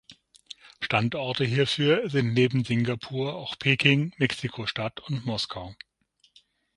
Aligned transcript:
Standorte 0.79 1.45
hierfür 1.45 2.09
sind 2.09 2.33
neben 2.33 2.65
Singapur 2.65 3.35
auch 3.35 3.59
Peking, 3.59 4.13
Mexiko-Stadt 4.17 4.99
und 5.01 5.27
Moskau. 5.27 5.75